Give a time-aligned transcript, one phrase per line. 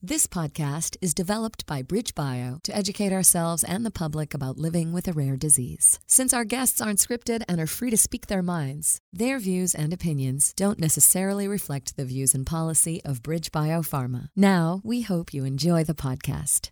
[0.00, 5.08] This podcast is developed by BridgeBio to educate ourselves and the public about living with
[5.08, 5.98] a rare disease.
[6.06, 9.92] Since our guests aren't scripted and are free to speak their minds, their views and
[9.92, 14.28] opinions don't necessarily reflect the views and policy of BridgeBio Pharma.
[14.36, 16.70] Now, we hope you enjoy the podcast.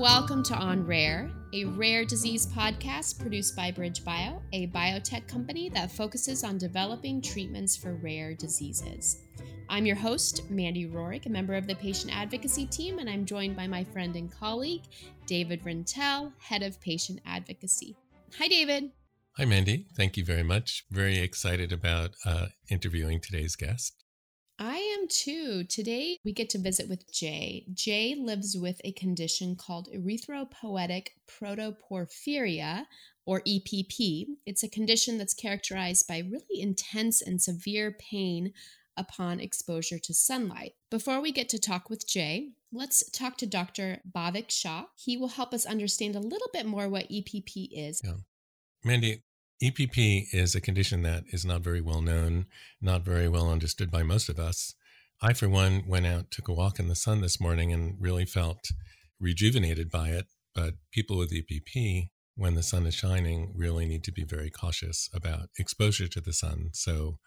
[0.00, 5.92] Welcome to On Rare, a rare disease podcast produced by BridgeBio, a biotech company that
[5.92, 9.18] focuses on developing treatments for rare diseases.
[9.68, 13.56] I'm your host, Mandy Rorick, a member of the patient advocacy team, and I'm joined
[13.56, 14.84] by my friend and colleague,
[15.26, 17.94] David Rintell, head of patient advocacy.
[18.38, 18.92] Hi, David.
[19.36, 19.84] Hi, Mandy.
[19.98, 20.86] Thank you very much.
[20.90, 23.99] Very excited about uh, interviewing today's guest.
[24.60, 25.64] I am too.
[25.64, 27.64] Today we get to visit with Jay.
[27.72, 32.84] Jay lives with a condition called erythropoietic protoporphyria,
[33.24, 34.26] or EPP.
[34.44, 38.52] It's a condition that's characterized by really intense and severe pain
[38.98, 40.74] upon exposure to sunlight.
[40.90, 44.02] Before we get to talk with Jay, let's talk to Dr.
[44.14, 44.84] Bhavik Shah.
[44.94, 48.02] He will help us understand a little bit more what EPP is.
[48.04, 48.16] Yeah.
[48.84, 49.22] Mandy,
[49.62, 52.46] EPP is a condition that is not very well known,
[52.80, 54.74] not very well understood by most of us.
[55.20, 58.24] I, for one, went out, took a walk in the sun this morning and really
[58.24, 58.70] felt
[59.20, 60.26] rejuvenated by it.
[60.54, 65.10] But people with EPP, when the sun is shining, really need to be very cautious
[65.12, 66.70] about exposure to the sun.
[66.72, 67.18] So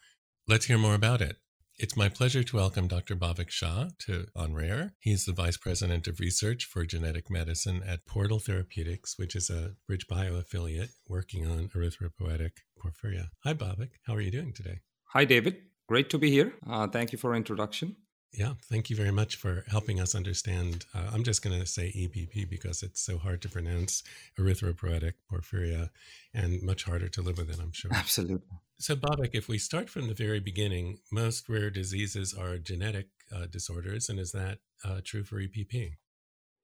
[0.48, 1.38] let's hear more about it.
[1.80, 3.16] It's my pleasure to welcome Dr.
[3.16, 4.94] Bhavik Shah to On Rare.
[5.00, 9.72] He's the Vice President of Research for Genetic Medicine at Portal Therapeutics, which is a
[9.90, 13.30] BridgeBio affiliate working on erythropoietic porphyria.
[13.44, 13.90] Hi, Bhavik.
[14.06, 14.82] How are you doing today?
[15.14, 15.58] Hi, David.
[15.88, 16.54] Great to be here.
[16.70, 17.96] Uh, thank you for introduction.
[18.34, 20.86] Yeah, thank you very much for helping us understand.
[20.96, 24.02] Uh, I'm just going to say EPP because it's so hard to pronounce
[24.40, 25.90] erythropoietic porphyria
[26.34, 27.92] and much harder to live with it, I'm sure.
[27.94, 28.58] Absolutely.
[28.80, 33.46] So, Bhavik, if we start from the very beginning, most rare diseases are genetic uh,
[33.46, 34.10] disorders.
[34.10, 35.92] And is that uh, true for EPP?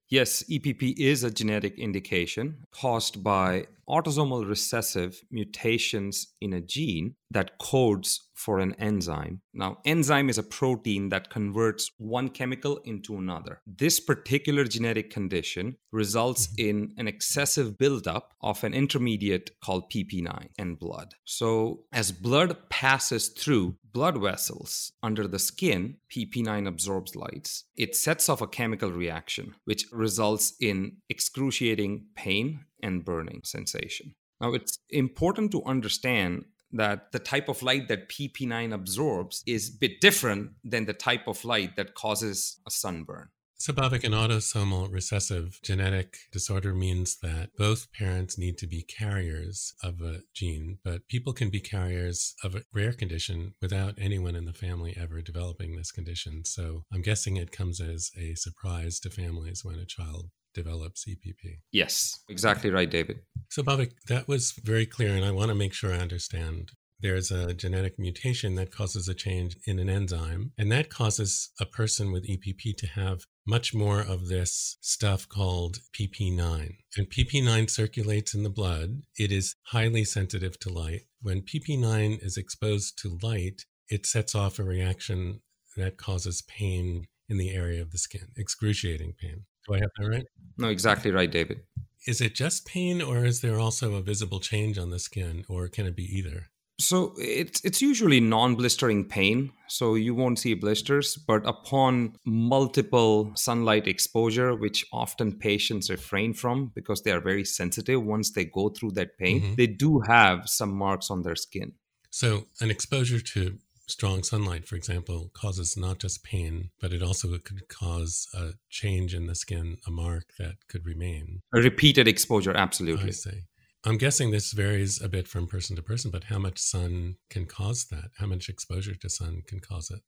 [0.09, 7.57] Yes, EPP is a genetic indication caused by autosomal recessive mutations in a gene that
[7.59, 9.41] codes for an enzyme.
[9.53, 13.61] Now, enzyme is a protein that converts one chemical into another.
[13.67, 16.69] This particular genetic condition results mm-hmm.
[16.69, 21.15] in an excessive buildup of an intermediate called PP9 in blood.
[21.25, 27.65] So, as blood passes through blood vessels under the skin, PP9 absorbs lights.
[27.75, 34.15] It sets off a chemical reaction, which results in excruciating pain and burning sensation.
[34.39, 39.77] Now, it's important to understand that the type of light that PP9 absorbs is a
[39.79, 43.29] bit different than the type of light that causes a sunburn.
[43.67, 50.01] Bhavik, an autosomal recessive genetic disorder means that both parents need to be carriers of
[50.01, 54.53] a gene, but people can be carriers of a rare condition without anyone in the
[54.53, 56.45] family ever developing this condition.
[56.45, 61.59] So I'm guessing it comes as a surprise to families when a child develops EPP.
[61.71, 63.19] Yes, exactly right, David.
[63.49, 66.71] So, Bhavik, that was very clear, and I want to make sure I understand.
[67.01, 71.65] There's a genetic mutation that causes a change in an enzyme, and that causes a
[71.65, 76.75] person with EPP to have much more of this stuff called PP9.
[76.97, 79.01] And PP9 circulates in the blood.
[79.17, 81.03] It is highly sensitive to light.
[81.21, 85.39] When PP9 is exposed to light, it sets off a reaction
[85.77, 89.45] that causes pain in the area of the skin, excruciating pain.
[89.69, 90.25] Do I have that right?
[90.57, 91.61] No, exactly right, David.
[92.07, 95.67] Is it just pain, or is there also a visible change on the skin, or
[95.67, 96.47] can it be either?
[96.79, 101.17] So it's it's usually non-blistering pain, so you won't see blisters.
[101.17, 108.01] But upon multiple sunlight exposure, which often patients refrain from because they are very sensitive
[108.01, 109.55] once they go through that pain, mm-hmm.
[109.55, 111.73] they do have some marks on their skin.
[112.11, 113.57] So an exposure to
[113.89, 119.13] strong sunlight, for example, causes not just pain, but it also could cause a change
[119.13, 121.41] in the skin, a mark that could remain.
[121.53, 123.09] A repeated exposure, absolutely.
[123.09, 123.41] I see.
[123.85, 127.45] I'm guessing this varies a bit from person to person, but how much sun can
[127.45, 128.11] cause that?
[128.17, 130.01] How much exposure to sun can cause it?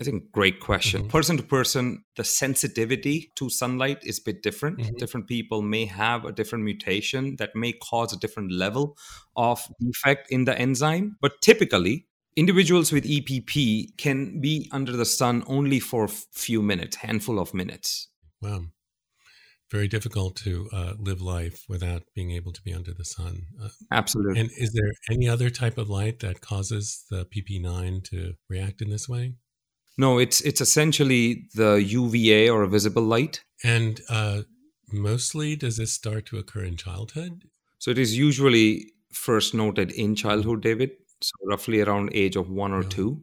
[0.00, 1.02] I think great question.
[1.02, 1.10] Mm-hmm.
[1.10, 4.78] Person to person, the sensitivity to sunlight is a bit different.
[4.78, 4.96] Mm-hmm.
[4.96, 8.96] Different people may have a different mutation that may cause a different level
[9.36, 11.16] of defect in the enzyme.
[11.20, 12.06] But typically,
[12.36, 17.54] individuals with EPP can be under the sun only for a few minutes, handful of
[17.54, 18.08] minutes.
[18.40, 18.64] Wow.
[19.70, 23.46] Very difficult to uh, live life without being able to be under the sun.
[23.62, 24.40] Uh, Absolutely.
[24.40, 28.90] And is there any other type of light that causes the PP9 to react in
[28.90, 29.34] this way?
[29.96, 33.44] No, it's it's essentially the UVA or visible light.
[33.64, 34.42] And uh,
[34.90, 37.44] mostly does this start to occur in childhood?
[37.78, 40.90] So it is usually first noted in childhood, David.
[41.22, 42.88] So roughly around age of one or Yeah.
[42.88, 43.22] two.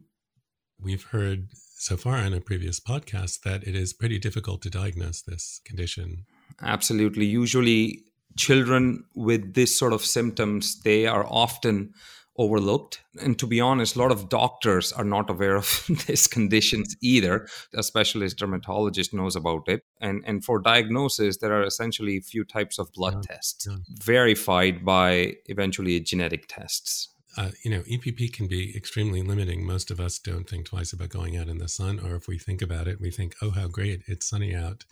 [0.82, 5.22] We've heard so far in a previous podcast that it is pretty difficult to diagnose
[5.22, 6.24] this condition.
[6.62, 7.26] Absolutely.
[7.26, 8.04] Usually,
[8.36, 11.92] children with this sort of symptoms they are often
[12.36, 16.96] overlooked and to be honest a lot of doctors are not aware of these conditions
[17.02, 22.22] either a specialist dermatologist knows about it and and for diagnosis there are essentially a
[22.22, 23.76] few types of blood Yeah, tests yeah.
[24.00, 29.64] verified by eventually genetic tests Uh, you know, EPP can be extremely limiting.
[29.64, 32.38] Most of us don't think twice about going out in the sun, or if we
[32.38, 34.84] think about it, we think, oh, how great, it's sunny out.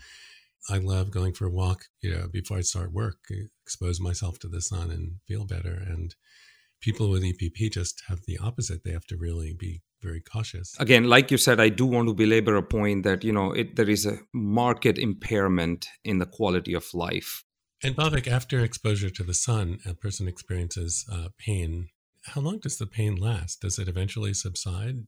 [0.70, 3.18] I love going for a walk, you know, before I start work,
[3.62, 5.74] expose myself to the sun and feel better.
[5.74, 6.14] And
[6.80, 8.84] people with EPP just have the opposite.
[8.84, 10.76] They have to really be very cautious.
[10.78, 13.74] again like you said i do want to belabor a point that you know it,
[13.74, 17.42] there is a market impairment in the quality of life
[17.82, 21.90] And Bhavik, after exposure to the sun, a person experiences uh, pain.
[22.28, 23.62] How long does the pain last?
[23.62, 25.06] Does it eventually subside?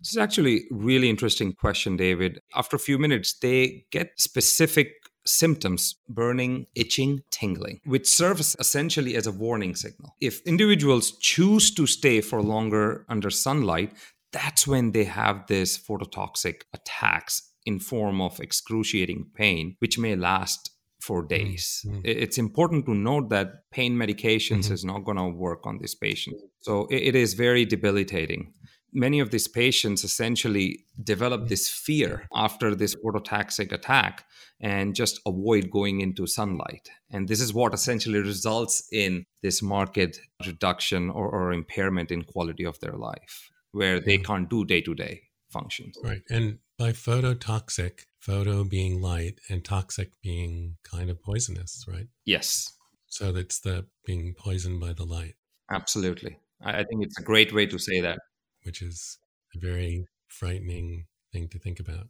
[0.00, 2.40] This is actually a really interesting question, David.
[2.54, 4.92] After a few minutes, they get specific
[5.26, 10.16] symptoms burning, itching, tingling, which serves essentially as a warning signal.
[10.20, 13.92] If individuals choose to stay for longer under sunlight,
[14.32, 20.70] that's when they have this phototoxic attacks in form of excruciating pain, which may last
[21.00, 21.84] for days.
[21.88, 21.98] mm.
[22.06, 24.72] I- It's important to note that pain medications Mhm.
[24.72, 26.36] is not going to work on this patient.
[26.60, 28.52] So it- is very debilitating
[28.92, 34.24] many of these patients essentially develop this fear after this phototoxic attack
[34.60, 36.90] and just avoid going into sunlight.
[37.08, 42.64] And this is what essentially results in this market reduction or, or impairment in quality
[42.66, 45.22] of their life, where they can't do day to day
[45.52, 45.96] functions.
[46.02, 46.22] Right.
[46.28, 52.06] And by phototoxic, photo being light and toxic being kind of poisonous, right?
[52.24, 52.66] Yes,
[53.06, 55.34] So that's the being poisoned by the light,
[55.70, 56.38] absolutely.
[56.62, 58.18] I, I think it's a great way to say that.
[58.64, 59.18] which is
[59.56, 62.06] a very frightening thing to think about.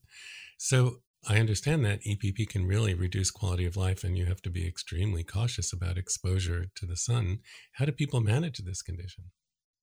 [0.59, 0.97] So
[1.29, 4.67] I understand that EPP can really reduce quality of life and you have to be
[4.67, 7.41] extremely cautious about exposure to the sun.
[7.75, 9.25] How do people manage this condition?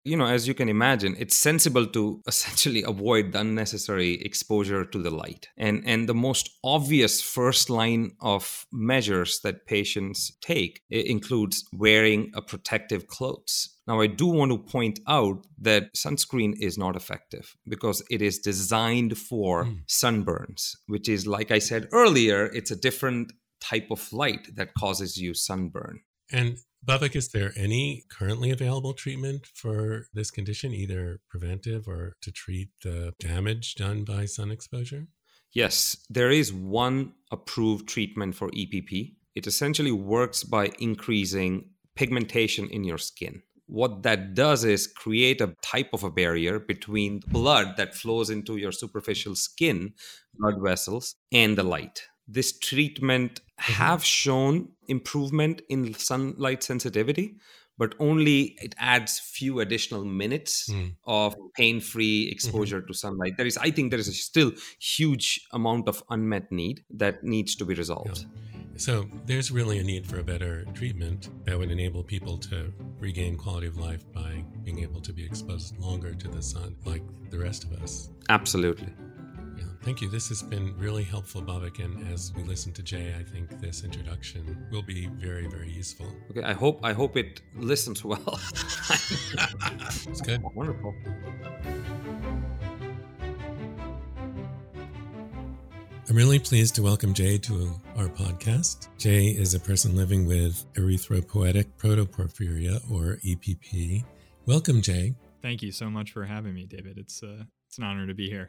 [0.08, 5.00] You know, as you can imagine, it's sensible to essentially avoid the unnecessary exposure to
[5.06, 5.44] the light.
[5.58, 12.42] And and the most obvious first line of measures that patients take includes wearing a
[12.42, 13.54] protective clothes.
[13.90, 15.38] Now, I do want to point out
[15.68, 19.78] that sunscreen is not effective because it is designed for Mm.
[20.02, 20.62] sunburns,
[20.94, 23.32] which is, like I said earlier, it's a different
[23.72, 25.96] type of light that causes you sunburn.
[26.32, 26.58] And
[26.88, 32.70] Bhavik, is there any currently available treatment for this condition, either preventive or to treat
[32.82, 35.08] the damage done by sun exposure?
[35.52, 39.16] Yes, there is one approved treatment for EPP.
[39.36, 43.42] It essentially works by increasing pigmentation in your skin.
[43.66, 48.56] What that does is create a type of a barrier between blood that flows into
[48.56, 49.94] your superficial skin,
[50.36, 52.04] blood vessels, and the light.
[52.28, 57.36] This treatment have shown improvement in sunlight sensitivity,
[57.78, 60.96] but only it adds few additional minutes Mm.
[61.06, 63.38] of pain-free exposure to sunlight.
[63.38, 67.56] There is, I think, there is a still huge amount of unmet need that needs
[67.56, 68.26] to be resolved.
[68.76, 73.36] So there's really a need for a better treatment that would enable people to regain
[73.36, 77.40] quality of life by being able to be exposed longer to the sun, like the
[77.40, 78.10] rest of us.
[78.30, 78.90] Absolutely.
[79.78, 80.10] Yeah, thank you.
[80.10, 81.84] This has been really helpful, Bhavik.
[81.84, 86.08] And as we listen to Jay, I think this introduction will be very, very useful.
[86.32, 88.40] Okay, I hope I hope it listens well.
[90.10, 90.42] It's good.
[90.56, 90.96] Wonderful.
[96.10, 98.88] I'm really pleased to welcome Jay to our podcast.
[98.98, 104.06] Jay is a person living with erythropoietic protoporphyria, or EPP.
[104.46, 105.16] Welcome, Jay.
[105.42, 106.98] Thank you so much for having me, David.
[106.98, 108.48] It's uh, it's an honor to be here.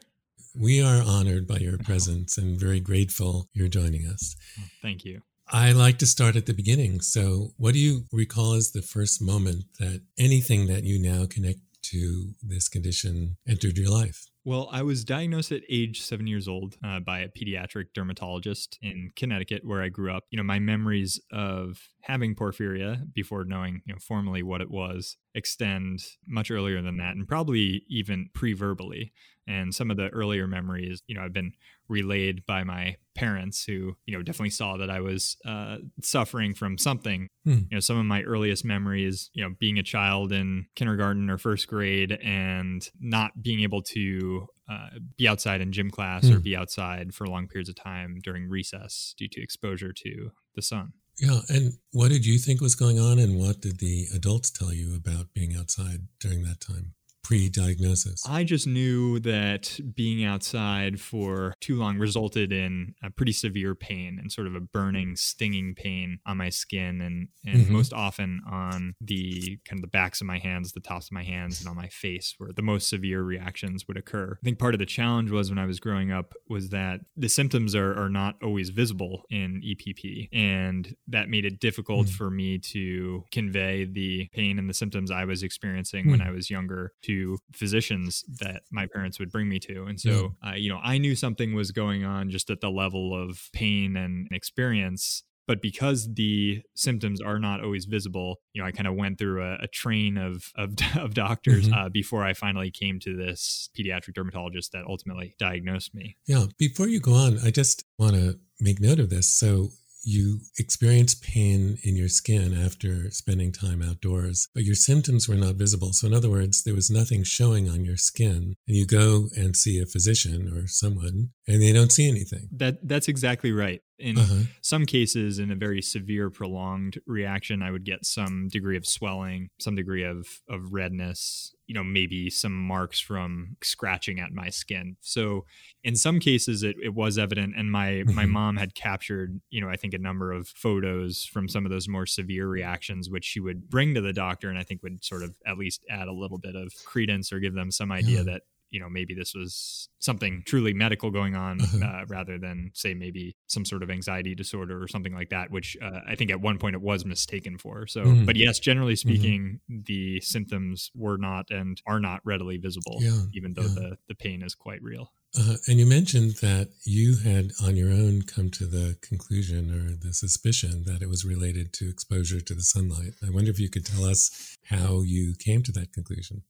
[0.55, 4.35] We are honored by your presence and very grateful you're joining us.
[4.81, 5.21] Thank you.
[5.51, 7.01] I like to start at the beginning.
[7.01, 11.59] So, what do you recall as the first moment that anything that you now connect
[11.81, 14.25] to this condition entered your life?
[14.45, 19.11] Well, I was diagnosed at age seven years old uh, by a pediatric dermatologist in
[19.15, 20.23] Connecticut, where I grew up.
[20.31, 25.17] You know, my memories of having porphyria before knowing, you know, formally what it was
[25.35, 29.13] extend much earlier than that, and probably even pre-verbally.
[29.47, 31.53] And some of the earlier memories, you know, i've been
[31.87, 36.77] relayed by my parents, who, you know, definitely saw that I was uh, suffering from
[36.77, 37.65] something Hmm.
[37.71, 41.39] you know some of my earliest memories you know being a child in kindergarten or
[41.39, 46.31] first grade and not being able to uh, be outside in gym class mm.
[46.31, 46.43] or hmm.
[46.43, 50.93] be outside for long periods of time during recess due to exposure to the sun.
[51.19, 51.41] Yeah.
[51.49, 53.19] And what did you think was going on?
[53.19, 56.93] And what did the adults tell you about being outside during that time?
[57.23, 58.23] Pre-diagnosis?
[58.27, 64.17] I just knew that being outside for too long resulted in a pretty severe pain
[64.19, 67.73] and sort of a burning, stinging pain on my skin and and mm-hmm.
[67.73, 71.23] most often on the kind of the backs of my hands, the tops of my
[71.23, 74.37] hands, and on my face, where the most severe reactions would occur.
[74.41, 77.29] I think part of the challenge was when I was growing up was that the
[77.29, 82.11] symptoms are, are not always visible in EPP, and that made it difficult mm.
[82.11, 86.11] for me to convey the pain and the symptoms I was experiencing mm.
[86.11, 89.85] when I was younger to physicians that my parents would bring me to.
[89.85, 93.19] And so, uh, you know, I knew something was going on just at the level
[93.19, 95.23] of pain and experience.
[95.47, 99.43] But because the symptoms are not always visible, you know, I kind of went through
[99.43, 101.73] a, a train of of, of doctors mm-hmm.
[101.73, 106.15] uh, before I finally came to this pediatric dermatologist that ultimately diagnosed me.
[106.27, 106.45] Yeah.
[106.59, 109.27] Before you go on, I just want to make note of this.
[109.27, 109.69] So
[110.03, 115.55] you experienced pain in your skin after spending time outdoors, but your symptoms were not
[115.55, 115.93] visible.
[115.93, 118.55] So, in other words, there was nothing showing on your skin.
[118.67, 122.49] And you go and see a physician or someone, and they don't see anything.
[122.51, 123.81] That that's exactly right.
[123.99, 124.43] In uh-huh.
[124.61, 129.49] some cases, in a very severe, prolonged reaction, I would get some degree of swelling,
[129.59, 134.95] some degree of of redness, you know, maybe some marks from scratching at my skin.
[135.01, 135.45] So
[135.83, 138.15] in some cases it, it was evident and my mm-hmm.
[138.15, 141.71] my mom had captured, you know, I think a number of photos from some of
[141.71, 145.03] those more severe reactions which she would bring to the doctor and I think would
[145.03, 148.19] sort of at least add a little bit of credence or give them some idea
[148.19, 148.23] yeah.
[148.23, 151.85] that you know maybe this was something truly medical going on uh-huh.
[151.85, 155.77] uh, rather than say maybe some sort of anxiety disorder or something like that which
[155.81, 158.25] uh, i think at one point it was mistaken for so mm-hmm.
[158.25, 159.09] but yes generally mm-hmm.
[159.09, 159.81] speaking mm-hmm.
[159.85, 163.75] the symptoms were not and are not readily visible yeah, even though yeah.
[163.75, 167.91] the, the pain is quite real uh, and you mentioned that you had on your
[167.91, 172.55] own come to the conclusion or the suspicion that it was related to exposure to
[172.55, 173.13] the sunlight.
[173.25, 176.41] I wonder if you could tell us how you came to that conclusion.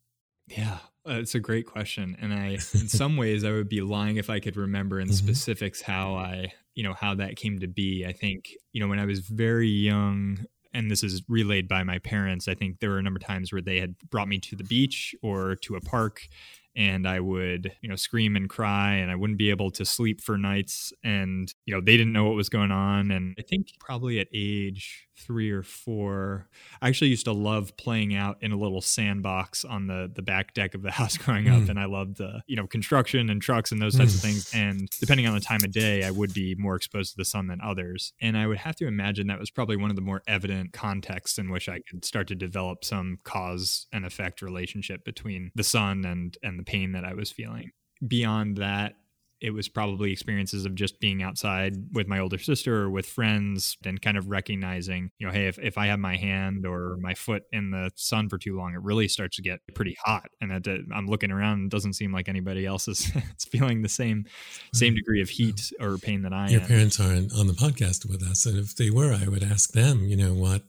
[0.47, 0.77] Yeah,
[1.09, 4.29] uh, it's a great question, and I, in some ways, I would be lying if
[4.29, 5.15] I could remember in mm-hmm.
[5.15, 8.05] specifics how I, you know, how that came to be.
[8.05, 11.99] I think, you know, when I was very young, and this is relayed by my
[11.99, 12.47] parents.
[12.47, 14.63] I think there were a number of times where they had brought me to the
[14.63, 16.27] beach or to a park
[16.75, 20.21] and I would, you know, scream and cry and I wouldn't be able to sleep
[20.21, 23.69] for nights and, you know, they didn't know what was going on and I think
[23.79, 26.47] probably at age three or four.
[26.81, 30.53] I actually used to love playing out in a little sandbox on the the back
[30.53, 31.63] deck of the house growing mm.
[31.63, 34.15] up, and I loved the you know construction and trucks and those types mm.
[34.15, 34.51] of things.
[34.53, 37.47] And depending on the time of day, I would be more exposed to the sun
[37.47, 38.13] than others.
[38.21, 41.38] And I would have to imagine that was probably one of the more evident contexts
[41.38, 46.05] in which I could start to develop some cause and effect relationship between the sun
[46.05, 47.71] and and the pain that I was feeling.
[48.05, 48.95] Beyond that,
[49.41, 53.77] it was probably experiences of just being outside with my older sister or with friends
[53.86, 57.13] and kind of recognizing, you know, hey, if, if I have my hand or my
[57.13, 60.29] foot in the sun for too long, it really starts to get pretty hot.
[60.41, 60.51] And
[60.93, 63.12] I'm looking around, it doesn't seem like anybody else is
[63.50, 64.25] feeling the same
[64.74, 64.96] same mm-hmm.
[64.98, 66.51] degree of heat or pain that I am.
[66.51, 66.67] Your am.
[66.67, 68.46] parents aren't on the podcast with us.
[68.46, 70.63] And if they were, I would ask them, you know, what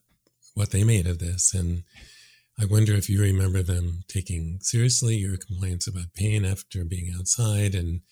[0.55, 1.55] what they made of this.
[1.55, 1.83] And
[2.61, 7.75] I wonder if you remember them taking seriously your complaints about pain after being outside
[7.75, 8.03] and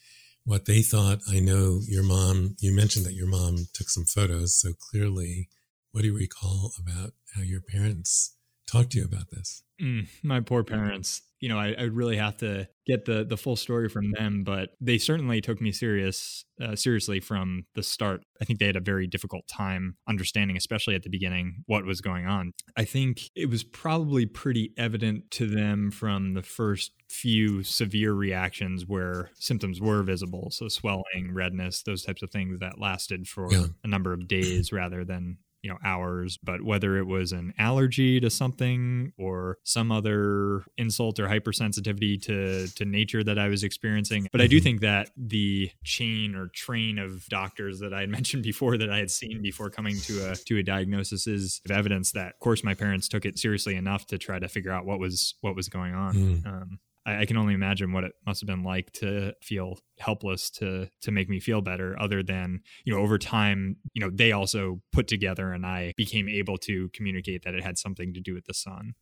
[0.48, 1.20] what they thought.
[1.28, 4.58] I know your mom, you mentioned that your mom took some photos.
[4.58, 5.50] So clearly,
[5.92, 8.34] what do you recall about how your parents
[8.66, 9.62] talked to you about this?
[9.80, 13.56] Mm, my poor parents you know, I, I really have to get the the full
[13.56, 18.22] story from them, but they certainly took me serious uh, seriously from the start.
[18.40, 22.00] I think they had a very difficult time understanding, especially at the beginning, what was
[22.00, 22.54] going on.
[22.76, 28.86] I think it was probably pretty evident to them from the first few severe reactions
[28.86, 33.66] where symptoms were visible, so swelling, redness, those types of things that lasted for yeah.
[33.84, 38.20] a number of days rather than you know hours but whether it was an allergy
[38.20, 44.28] to something or some other insult or hypersensitivity to to nature that I was experiencing
[44.32, 44.64] but I do mm-hmm.
[44.64, 48.98] think that the chain or train of doctors that I had mentioned before that I
[48.98, 52.74] had seen before coming to a to a diagnosis is evidence that of course my
[52.74, 55.94] parents took it seriously enough to try to figure out what was what was going
[55.94, 56.46] on mm.
[56.46, 60.50] um, I, I can only imagine what it must have been like to feel helpless
[60.50, 64.32] to to make me feel better other than you know over time you know they
[64.32, 68.34] also put together and i became able to communicate that it had something to do
[68.34, 68.94] with the sun.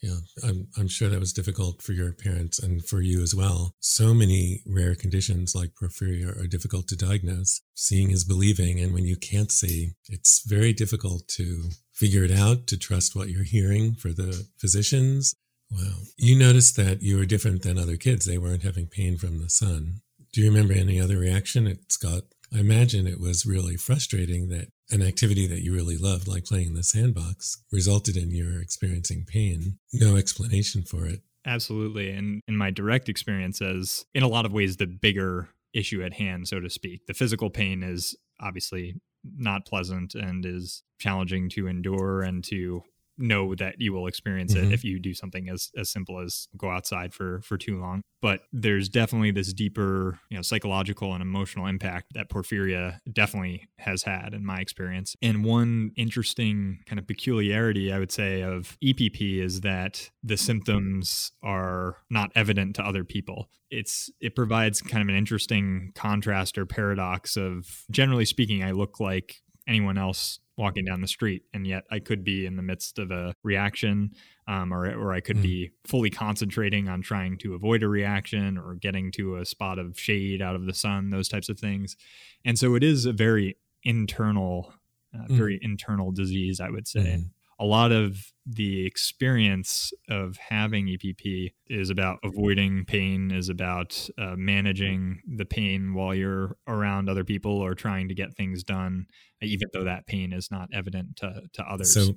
[0.00, 3.74] Yeah i'm, I'm sure that was difficult for your parents and for you as well.
[3.80, 7.60] So many rare conditions like porphyria are difficult to diagnose.
[7.74, 12.66] Seeing is believing and when you can't see it's very difficult to figure it out
[12.68, 15.34] to trust what you're hearing for the physicians
[15.70, 15.92] Wow.
[16.16, 18.26] You noticed that you were different than other kids.
[18.26, 20.00] They weren't having pain from the sun.
[20.32, 22.22] Do you remember any other reaction it Scott?
[22.54, 26.68] I imagine it was really frustrating that an activity that you really loved, like playing
[26.68, 29.78] in the sandbox, resulted in your experiencing pain.
[29.92, 31.20] No explanation for it.
[31.46, 32.10] Absolutely.
[32.10, 36.14] And in my direct experience, as in a lot of ways, the bigger issue at
[36.14, 41.66] hand, so to speak, the physical pain is obviously not pleasant and is challenging to
[41.66, 42.82] endure and to
[43.18, 44.70] know that you will experience mm-hmm.
[44.70, 48.02] it if you do something as as simple as go outside for for too long.
[48.22, 54.02] But there's definitely this deeper you know psychological and emotional impact that porphyria definitely has
[54.02, 55.16] had in my experience.
[55.22, 61.32] And one interesting kind of peculiarity i would say of epp is that the symptoms
[61.42, 63.48] are not evident to other people.
[63.70, 69.00] It's it provides kind of an interesting contrast or paradox of generally speaking i look
[69.00, 72.98] like anyone else walking down the street and yet i could be in the midst
[72.98, 74.10] of a reaction
[74.46, 75.42] um, or, or i could mm.
[75.42, 79.98] be fully concentrating on trying to avoid a reaction or getting to a spot of
[79.98, 81.96] shade out of the sun those types of things
[82.44, 84.72] and so it is a very internal
[85.14, 85.36] uh, mm.
[85.36, 91.52] very internal disease i would say mm a lot of the experience of having EPP
[91.66, 97.52] is about avoiding pain, is about uh, managing the pain while you're around other people
[97.52, 99.04] or trying to get things done,
[99.42, 101.92] even though that pain is not evident to, to others.
[101.92, 102.14] So,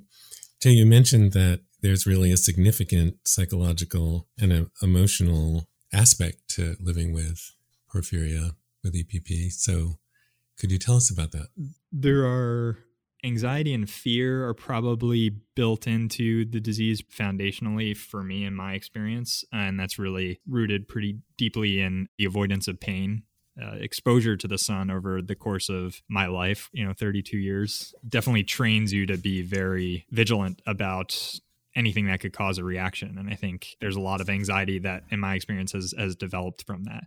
[0.62, 7.52] Jay, you mentioned that there's really a significant psychological and emotional aspect to living with
[7.94, 9.52] porphyria with EPP.
[9.52, 10.00] So,
[10.58, 11.48] could you tell us about that?
[11.92, 12.78] There are
[13.24, 19.46] anxiety and fear are probably built into the disease foundationally for me in my experience
[19.52, 23.24] and that's really rooted pretty deeply in the avoidance of pain
[23.62, 27.94] uh, exposure to the sun over the course of my life you know 32 years.
[28.08, 31.40] Definitely trains you to be very vigilant about
[31.76, 35.02] anything that could cause a reaction and i think there's a lot of anxiety that
[35.10, 37.06] in my experience has, has developed from that.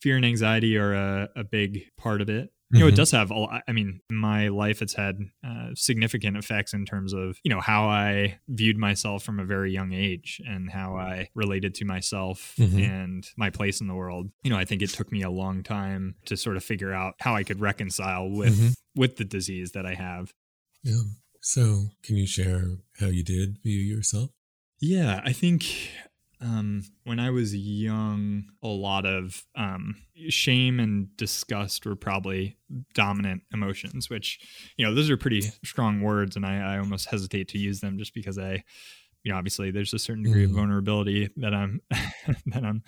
[0.00, 2.96] Fear and anxiety are a, a big part of it you know it mm-hmm.
[2.96, 7.12] does have a lot i mean my life it's had uh, significant effects in terms
[7.12, 11.28] of you know how i viewed myself from a very young age and how i
[11.34, 12.78] related to myself mm-hmm.
[12.78, 15.62] and my place in the world you know i think it took me a long
[15.62, 19.00] time to sort of figure out how i could reconcile with mm-hmm.
[19.00, 20.32] with the disease that i have
[20.82, 21.00] yeah
[21.40, 24.30] so can you share how you did view yourself
[24.80, 25.90] yeah i think
[26.40, 29.96] um, when I was young, a lot of um,
[30.28, 32.56] shame and disgust were probably
[32.94, 34.38] dominant emotions, which,
[34.76, 36.36] you know, those are pretty strong words.
[36.36, 38.62] And I, I almost hesitate to use them just because I,
[39.24, 40.50] you know, obviously there's a certain degree mm.
[40.50, 41.80] of vulnerability that I'm,
[42.46, 42.82] that I'm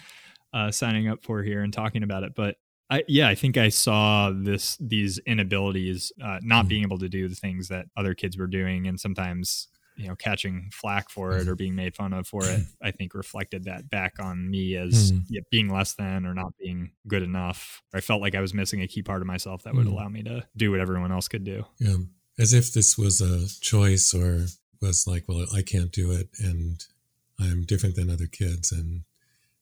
[0.54, 2.34] uh, signing up for here and talking about it.
[2.36, 2.56] But
[2.88, 6.68] I, yeah, I think I saw this, these inabilities, uh, not mm.
[6.68, 8.86] being able to do the things that other kids were doing.
[8.86, 9.68] And sometimes
[10.00, 13.12] you know catching flack for it or being made fun of for it i think
[13.14, 15.22] reflected that back on me as mm.
[15.50, 17.82] being less than or not being good enough.
[17.94, 19.92] I felt like i was missing a key part of myself that would mm.
[19.92, 21.64] allow me to do what everyone else could do.
[21.78, 21.96] Yeah.
[22.38, 24.46] As if this was a choice or
[24.80, 26.86] was like well i can't do it and
[27.38, 29.02] i'm different than other kids and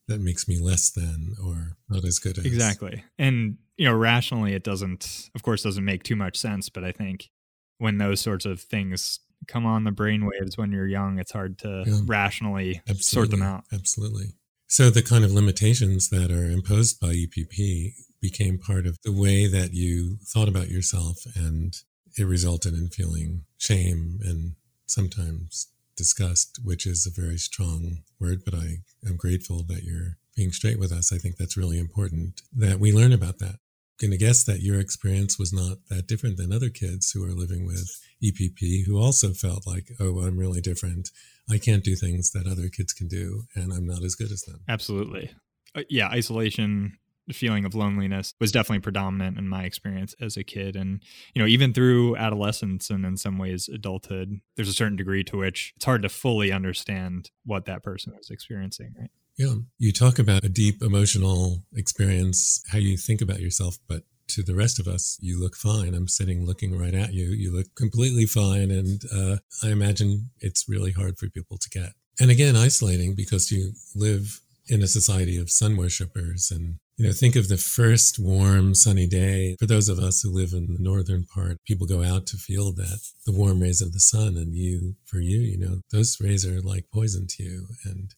[0.07, 2.46] that makes me less than or not as good as.
[2.46, 3.05] Exactly.
[3.18, 6.92] And you know rationally it doesn't of course doesn't make too much sense but i
[6.92, 7.31] think
[7.79, 11.85] when those sorts of things come on the brainwaves when you're young, it's hard to
[11.87, 12.01] yeah.
[12.05, 13.03] rationally Absolutely.
[13.03, 13.64] sort them out.
[13.72, 14.33] Absolutely.
[14.66, 19.46] So the kind of limitations that are imposed by EPP became part of the way
[19.46, 21.74] that you thought about yourself and
[22.16, 28.55] it resulted in feeling shame and sometimes disgust, which is a very strong word, but
[28.55, 31.12] I am grateful that you're being straight with us.
[31.12, 33.57] I think that's really important that we learn about that
[34.00, 37.34] going to guess that your experience was not that different than other kids who are
[37.34, 41.11] living with EPP who also felt like, oh, I'm really different.
[41.50, 44.42] I can't do things that other kids can do, and I'm not as good as
[44.42, 44.61] them.
[44.68, 45.30] Absolutely.
[45.74, 46.98] Uh, yeah, isolation,
[47.32, 50.76] feeling of loneliness was definitely predominant in my experience as a kid.
[50.76, 51.02] And,
[51.34, 55.38] you know, even through adolescence and in some ways adulthood, there's a certain degree to
[55.38, 59.11] which it's hard to fully understand what that person was experiencing, right?
[59.38, 59.55] Yeah.
[59.79, 64.55] You talk about a deep emotional experience, how you think about yourself, but to the
[64.55, 65.94] rest of us, you look fine.
[65.94, 67.29] I'm sitting looking right at you.
[67.29, 68.70] You look completely fine.
[68.70, 71.92] And uh, I imagine it's really hard for people to get.
[72.20, 76.51] And again, isolating because you live in a society of sun worshippers.
[76.51, 79.57] And, you know, think of the first warm, sunny day.
[79.59, 82.72] For those of us who live in the northern part, people go out to feel
[82.72, 84.37] that the warm rays of the sun.
[84.37, 87.68] And you, for you, you know, those rays are like poison to you.
[87.85, 88.12] And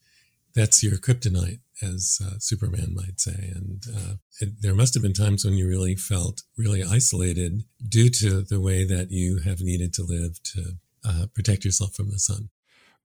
[0.54, 3.52] that's your kryptonite, as uh, Superman might say.
[3.54, 8.10] And uh, it, there must have been times when you really felt really isolated due
[8.10, 10.62] to the way that you have needed to live to
[11.04, 12.50] uh, protect yourself from the sun.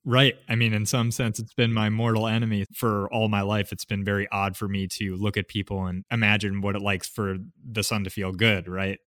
[0.08, 0.36] Right.
[0.48, 3.72] I mean, in some sense, it's been my mortal enemy for all my life.
[3.72, 7.08] It's been very odd for me to look at people and imagine what it likes
[7.08, 9.00] for the sun to feel good, right?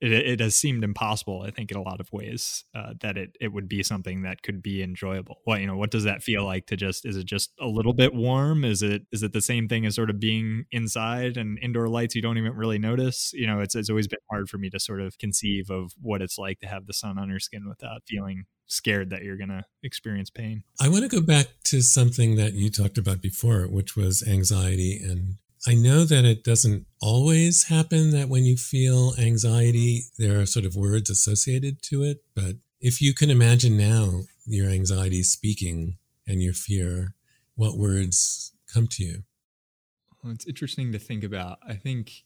[0.00, 3.36] It, it has seemed impossible, I think, in a lot of ways, uh, that it
[3.40, 5.40] it would be something that could be enjoyable.
[5.44, 7.04] What you know, what does that feel like to just?
[7.04, 8.64] Is it just a little bit warm?
[8.64, 12.14] Is it is it the same thing as sort of being inside and indoor lights
[12.14, 13.32] you don't even really notice?
[13.34, 16.22] You know, it's it's always been hard for me to sort of conceive of what
[16.22, 19.48] it's like to have the sun on your skin without feeling scared that you're going
[19.48, 20.62] to experience pain.
[20.80, 25.00] I want to go back to something that you talked about before, which was anxiety
[25.02, 25.36] and
[25.68, 30.64] I know that it doesn't always happen that when you feel anxiety, there are sort
[30.64, 32.24] of words associated to it.
[32.34, 37.12] But if you can imagine now your anxiety speaking and your fear,
[37.54, 39.24] what words come to you?
[40.24, 41.58] Well, it's interesting to think about.
[41.68, 42.24] I think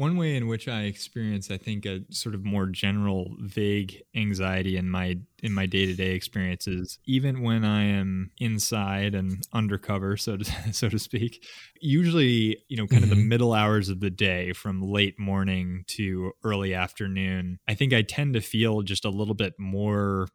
[0.00, 4.78] one way in which I experience, I think, a sort of more general, vague anxiety
[4.78, 10.16] in my in my day to day experiences, even when I am inside and undercover,
[10.16, 11.44] so to so to speak.
[11.82, 13.04] Usually, you know, kind mm-hmm.
[13.04, 13.28] of the mm-hmm.
[13.28, 17.58] middle hours of the day, from late morning to early afternoon.
[17.68, 20.28] I think I tend to feel just a little bit more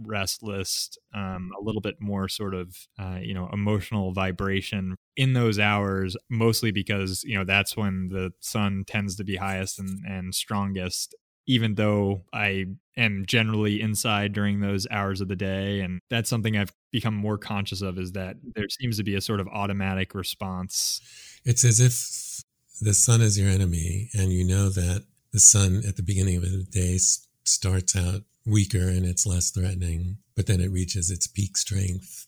[0.00, 5.58] restless, um, a little bit more sort of uh, you know emotional vibration in those
[5.58, 10.34] hours, mostly because you know that's when the sun tends to be highest and, and
[10.34, 11.14] strongest.
[11.46, 12.64] Even though I
[12.96, 17.36] am generally inside during those hours of the day, and that's something I've become more
[17.36, 21.00] conscious of, is that there seems to be a sort of automatic response.
[21.44, 22.42] It's as if
[22.80, 26.42] the sun is your enemy, and you know that the sun at the beginning of
[26.42, 26.98] the day
[27.44, 32.26] starts out weaker and it's less threatening, but then it reaches its peak strength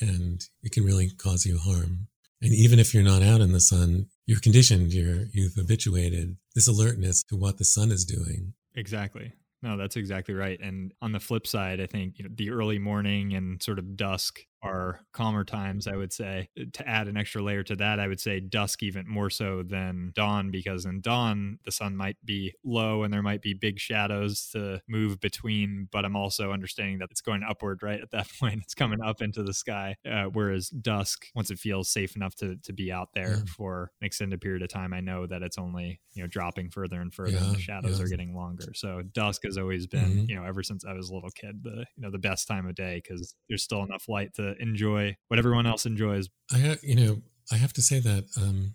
[0.00, 2.08] and it can really cause you harm.
[2.40, 6.68] And even if you're not out in the sun, you're conditioned, you're, you've habituated this
[6.68, 8.54] alertness to what the sun is doing.
[8.76, 9.32] Exactly.
[9.60, 10.60] No, that's exactly right.
[10.60, 13.96] And on the flip side, I think you know, the early morning and sort of
[13.96, 16.48] dusk are calmer times, I would say.
[16.58, 19.62] Uh, to add an extra layer to that, I would say dusk even more so
[19.62, 23.78] than dawn, because in dawn, the sun might be low and there might be big
[23.78, 25.88] shadows to move between.
[25.90, 28.00] But I'm also understanding that it's going upward, right?
[28.00, 29.96] At that point, it's coming up into the sky.
[30.08, 33.52] Uh, whereas dusk, once it feels safe enough to, to be out there yeah.
[33.56, 37.00] for an extended period of time, I know that it's only, you know, dropping further
[37.00, 38.04] and further yeah, and the shadows yeah.
[38.04, 38.72] are getting longer.
[38.74, 40.24] So dusk has always been, mm-hmm.
[40.28, 42.66] you know, ever since I was a little kid, the, you know, the best time
[42.66, 46.28] of day because there's still enough light to enjoy what everyone else enjoys.
[46.52, 48.74] I you know, I have to say that um,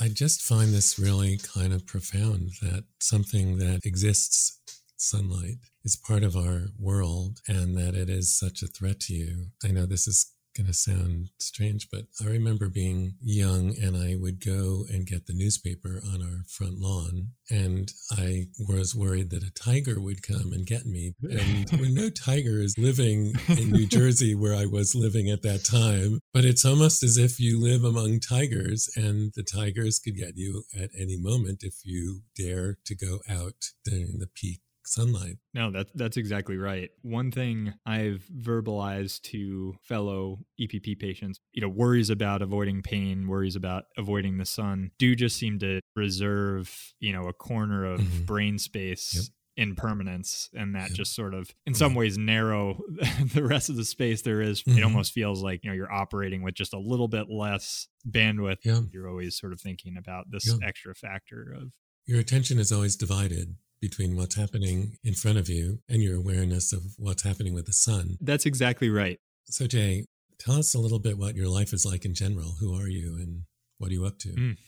[0.00, 4.60] I just find this really kind of profound that something that exists,
[4.96, 9.46] sunlight, is part of our world and that it is such a threat to you.
[9.64, 14.16] I know this is going to sound strange, but I remember being young and I
[14.18, 17.28] would go and get the newspaper on our front lawn.
[17.48, 21.14] And I was worried that a tiger would come and get me.
[21.22, 26.18] And no tigers living in New Jersey where I was living at that time.
[26.34, 30.64] But it's almost as if you live among tigers and the tigers could get you
[30.76, 34.60] at any moment if you dare to go out during the peak
[34.92, 35.36] sunlight.
[35.54, 36.90] No, that, that's exactly right.
[37.02, 43.56] One thing I've verbalized to fellow EPP patients, you know, worries about avoiding pain, worries
[43.56, 48.24] about avoiding the sun do just seem to reserve, you know, a corner of mm-hmm.
[48.24, 49.24] brain space yep
[49.58, 52.78] in permanence and that just sort of in some ways narrow
[53.34, 54.62] the rest of the space there is.
[54.62, 54.78] mm-hmm.
[54.78, 58.58] it almost feels like you know you're operating with just a little bit less bandwidth
[58.62, 58.80] yeah.
[58.92, 60.66] you're always sort of thinking about this yeah.
[60.66, 61.72] extra factor of
[62.06, 66.72] your attention is always divided between what's happening in front of you and your awareness
[66.72, 68.16] of what's happening with the sun.
[68.20, 69.18] That's exactly right.
[69.46, 70.04] So, Jay,
[70.38, 72.54] tell us a little bit what your life is like in general.
[72.60, 73.42] Who are you and
[73.78, 74.54] what are you up to?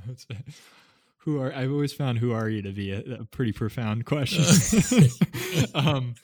[0.00, 0.54] Mm.
[1.18, 4.42] who are I've always found who are you to be a, a pretty profound question.
[5.74, 6.14] um,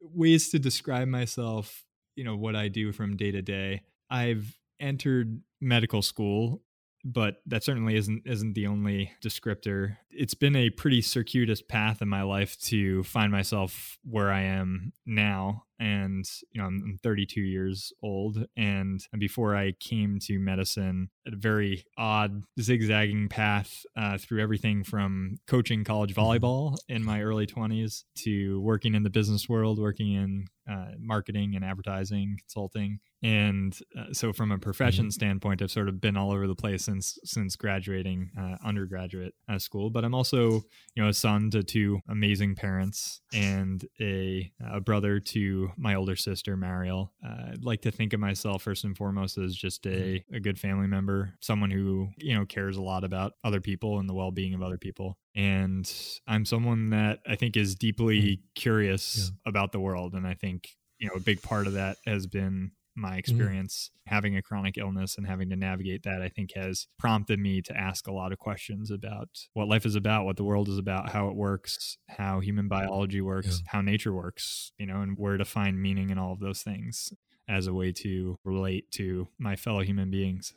[0.00, 1.84] ways to describe myself,
[2.16, 3.82] you know, what I do from day to day.
[4.08, 6.62] I've entered medical school
[7.04, 9.98] but that certainly isn't isn't the only descriptor.
[10.10, 14.92] It's been a pretty circuitous path in my life to find myself where I am
[15.04, 21.34] now and you know I'm 32 years old and before I came to medicine a
[21.34, 26.20] very odd zigzagging path uh, through everything from coaching college mm-hmm.
[26.20, 31.54] volleyball in my early 20s to working in the business world working in uh, marketing
[31.54, 35.10] and advertising consulting and uh, so from a profession mm-hmm.
[35.10, 39.58] standpoint i've sort of been all over the place since since graduating uh, undergraduate uh,
[39.58, 40.62] school but i'm also
[40.94, 46.16] you know a son to two amazing parents and a, a brother to my older
[46.16, 47.12] sister, Mariel.
[47.24, 50.34] Uh, I'd like to think of myself first and foremost as just a, mm-hmm.
[50.34, 54.08] a good family member, someone who, you know, cares a lot about other people and
[54.08, 55.18] the well being of other people.
[55.34, 55.90] And
[56.26, 58.42] I'm someone that I think is deeply mm-hmm.
[58.54, 59.50] curious yeah.
[59.50, 60.14] about the world.
[60.14, 63.18] And I think you know, a big part of that has been my Mm-hmm.
[63.18, 67.60] experience having a chronic illness and having to navigate that i think has prompted me
[67.62, 70.78] to ask a lot of questions about what life is about what the world is
[70.78, 73.70] about how it works how human biology works Yeah.
[73.72, 77.12] how nature works you know and where to find meaning in all of those things
[77.48, 80.54] as a way to relate to my fellow human beings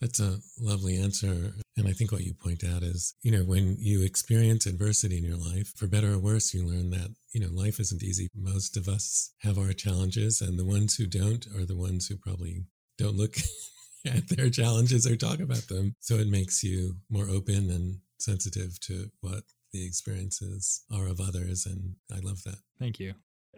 [0.00, 1.52] That's a lovely answer.
[1.76, 5.24] And I think what you point out is, you know, when you experience adversity in
[5.24, 8.28] your life, for better or worse, you learn that, you know, life isn't easy.
[8.34, 12.16] Most of us have our challenges, and the ones who don't are the ones who
[12.16, 12.64] probably
[12.98, 13.36] don't look
[14.06, 15.94] at their challenges or talk about them.
[16.00, 21.66] So it makes you more open and sensitive to what the experiences are of others.
[21.66, 22.56] And I love that.
[22.78, 23.14] thank you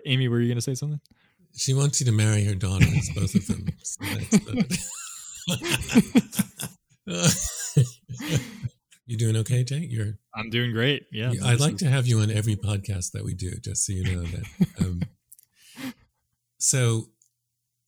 [0.07, 1.01] amy were you going to say something
[1.57, 3.67] She wants you to marry her daughters, both of them.
[3.83, 4.05] So
[9.07, 9.91] you doing okay, Jake?
[9.91, 10.19] You're.
[10.35, 13.35] i'm doing great yeah I'd like is- to have you on every podcast that we
[13.35, 14.45] do, just so you know that.
[14.81, 15.03] Um,
[16.59, 17.07] so,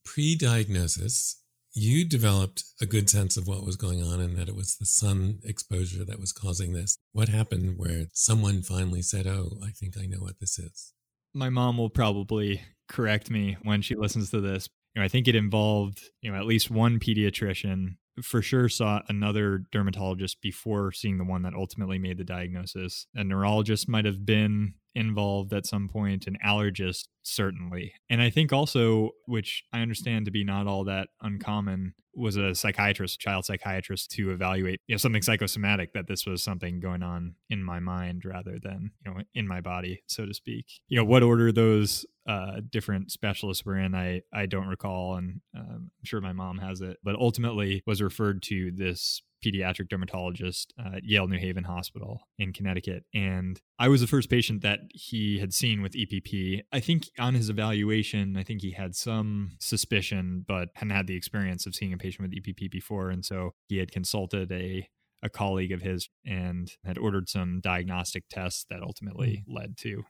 [0.05, 1.41] pre-diagnosis,
[1.73, 4.85] you developed a good sense of what was going on, and that it was the
[4.85, 6.97] sun exposure that was causing this.
[7.13, 10.93] What happened where someone finally said, "Oh, I think I know what this is."
[11.33, 14.69] my mom will probably correct me when she listens to this.
[14.95, 19.01] You know, I think it involved, you know, at least one pediatrician for sure saw
[19.07, 23.07] another dermatologist before seeing the one that ultimately made the diagnosis.
[23.15, 27.93] A neurologist might have been involved at some point, an allergist certainly.
[28.09, 32.53] And I think also, which I understand to be not all that uncommon, was a
[32.53, 37.35] psychiatrist, child psychiatrist to evaluate, you know, something psychosomatic that this was something going on
[37.49, 40.65] in my mind rather than, you know, in my body, so to speak.
[40.89, 45.41] You know, what order those uh, different specialists were in, I I don't recall, and
[45.55, 50.73] um, I'm sure my mom has it, but ultimately was referred to this pediatric dermatologist
[50.79, 53.03] uh, at Yale New Haven Hospital in Connecticut.
[53.13, 56.61] And I was the first patient that he had seen with EPP.
[56.71, 61.15] I think on his evaluation, I think he had some suspicion, but hadn't had the
[61.15, 63.09] experience of seeing a patient with EPP before.
[63.09, 64.87] And so he had consulted a
[65.23, 70.03] a colleague of his and had ordered some diagnostic tests that ultimately led to you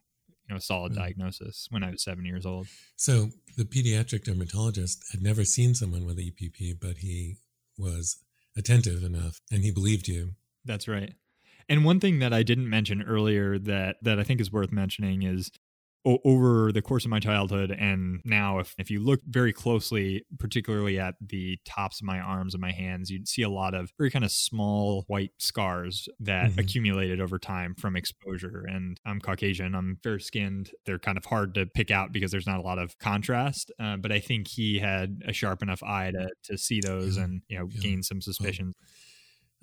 [0.49, 0.95] know a solid Mm.
[0.95, 2.67] diagnosis when I was seven years old.
[2.95, 7.39] So the pediatric dermatologist had never seen someone with EPP, but he
[7.77, 8.23] was
[8.57, 10.31] attentive enough and he believed you.
[10.65, 11.13] That's right.
[11.69, 15.23] And one thing that I didn't mention earlier that that I think is worth mentioning
[15.23, 15.51] is
[16.05, 20.23] o- over the course of my childhood and now if, if you look very closely
[20.39, 23.91] particularly at the tops of my arms and my hands you'd see a lot of
[23.97, 26.57] very kind of small white scars that Mhm.
[26.59, 31.53] accumulated over time from exposure and i'm caucasian i'm fair skinned they're kind of hard
[31.55, 34.79] to pick out because there's not a lot of contrast uh, but i think he
[34.79, 37.23] had a sharp enough eye to, to see those Yeah.
[37.23, 37.79] and you know Yeah.
[37.81, 38.73] gain some suspicion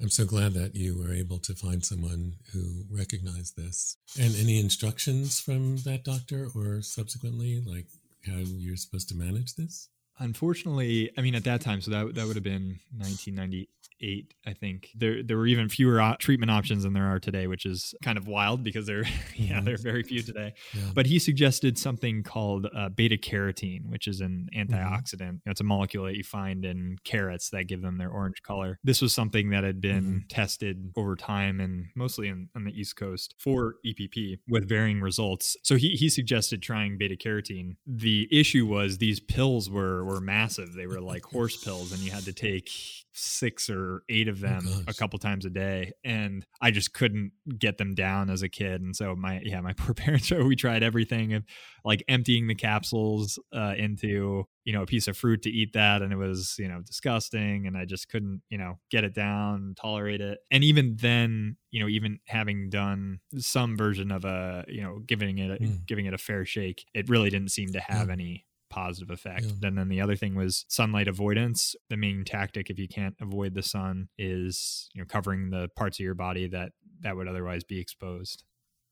[0.00, 3.96] I'm so glad that you were able to find someone who recognized this.
[4.20, 7.86] And any instructions from that doctor or subsequently, like
[8.24, 9.88] how you're supposed to manage this?
[10.20, 13.68] Unfortunately, I mean, at that time, so that that would have been 1998,
[14.00, 14.90] I think.
[14.94, 18.18] There there were even fewer o- treatment options than there are today, which is kind
[18.18, 20.54] of wild because there, yeah, there are very few today.
[20.74, 20.82] Yeah.
[20.94, 25.20] But he suggested something called uh, beta carotene, which is an antioxidant.
[25.20, 28.42] You know, it's a molecule that you find in carrots that give them their orange
[28.42, 28.78] color.
[28.84, 32.96] This was something that had been tested over time and mostly in, on the East
[32.96, 35.56] Coast for EPP with varying results.
[35.62, 37.76] So he, he suggested trying beta carotene.
[37.86, 40.74] The issue was these pills were, were massive.
[40.74, 42.70] They were like horse pills, and you had to take
[43.12, 45.92] six or eight of them a couple times a day.
[46.04, 48.80] And I just couldn't get them down as a kid.
[48.82, 51.44] And so my, yeah, my poor parents, we tried everything of
[51.84, 56.02] like emptying the capsules uh, into, you know, a piece of fruit to eat that.
[56.02, 57.66] And it was, you know, disgusting.
[57.66, 60.38] And I just couldn't, you know, get it down, tolerate it.
[60.50, 65.38] And even then, you know, even having done some version of a, you know, giving
[65.38, 65.86] it, a, Mm.
[65.86, 68.12] giving it a fair shake, it really didn't seem to have Yeah.
[68.12, 69.44] any positive effect.
[69.44, 69.68] Yeah.
[69.68, 71.74] And then the other thing was sunlight avoidance.
[71.88, 75.98] The main tactic, if you can't avoid the sun, is you know covering the parts
[75.98, 78.44] of your body that that would otherwise be exposed.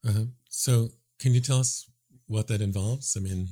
[0.06, 0.26] Uh-huh.
[0.48, 1.90] So, can you tell us
[2.26, 3.16] what that involves?
[3.16, 3.48] I mean,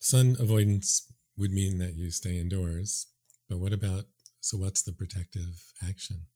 [0.00, 3.06] sun avoidance would mean that you stay indoors,
[3.48, 4.04] but what about?
[4.40, 6.26] So, what's the protective action?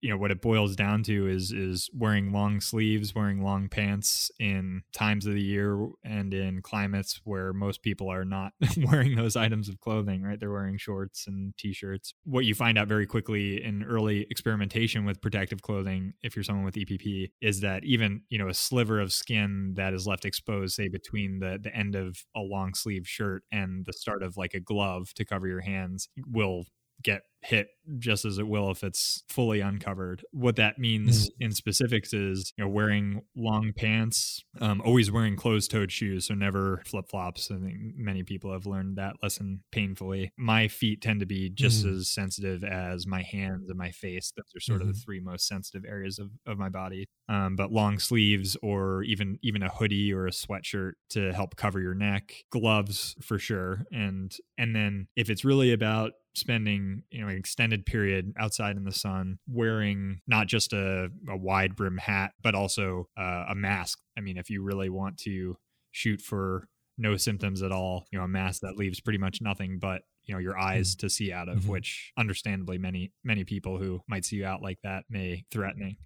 [0.00, 4.30] You know what it boils down to is is wearing long sleeves wearing long pants
[4.38, 9.36] in times of the year and in climates where most people are not wearing those
[9.36, 10.38] items of clothing right?
[10.38, 12.14] They're wearing shorts and t-shirts.
[12.24, 16.64] What you find out very quickly in early experimentation with protective clothing if you're someone
[16.64, 20.74] with epp is that even you know a sliver of skin that is left exposed
[20.74, 24.54] say between the the end of a long sleeve shirt and the start of like
[24.54, 26.64] a glove to cover your hands will
[27.02, 30.24] get hit just as it will if it's fully uncovered.
[30.32, 31.44] What that means mm-hmm.
[31.44, 36.82] in specifics is you know wearing long pants, um, always wearing closed-toed shoes, so never
[36.84, 37.50] flip-flops.
[37.50, 40.32] I think many people have learned that lesson painfully.
[40.36, 41.96] My feet tend to be just mm-hmm.
[41.96, 44.32] as sensitive as my hands and my face.
[44.36, 44.88] Those are sort mm-hmm.
[44.88, 45.04] of the mm-hmm.
[45.04, 47.06] three most sensitive areas of, of my body.
[47.28, 51.80] Um, but long sleeves or even even a hoodie or a sweatshirt to help cover
[51.80, 57.28] your neck, gloves for sure, and and then if it's really about spending you know
[57.28, 62.32] an extended period outside in the sun wearing not just a, a wide brim hat
[62.42, 65.56] but also uh, a mask i mean if you really want to
[65.90, 69.78] shoot for no symptoms at all you know a mask that leaves pretty much nothing
[69.78, 71.06] but you know your eyes mm-hmm.
[71.06, 71.70] to see out of mm-hmm.
[71.70, 75.96] which understandably many many people who might see you out like that may threatening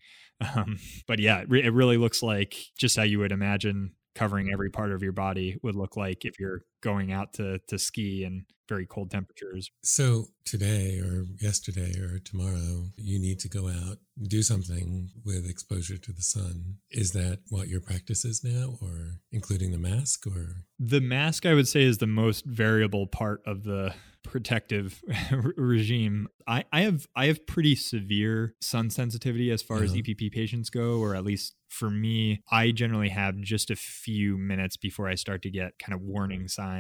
[0.55, 4.51] um, but yeah it, re- it really looks like just how you would imagine covering
[4.53, 8.25] every part of your body would look like if you're going out to to ski
[8.25, 9.71] in very cold temperatures.
[9.83, 15.99] So today or yesterday or tomorrow you need to go out do something with exposure
[15.99, 16.77] to the sun.
[16.91, 21.55] Is that what your practice is now or including the mask or The mask I
[21.55, 25.03] would say is the most variable part of the protective
[25.57, 26.29] regime.
[26.47, 30.01] I, I have I have pretty severe sun sensitivity as far as uh-huh.
[30.01, 34.77] EPP patients go, or at least for me, I generally have just a few minutes
[34.77, 36.72] before I start to get kind of warning signs